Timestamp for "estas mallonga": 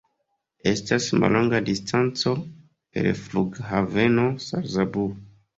0.71-1.59